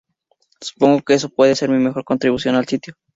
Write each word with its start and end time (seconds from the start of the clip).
Supongo 0.61 1.03
que 1.05 1.13
eso 1.13 1.29
pudo 1.29 1.53
ser 1.53 1.69
mi 1.69 1.77
mejor 1.77 2.03
contribución 2.03 2.55
al 2.55 2.65
sitio. 2.65 2.95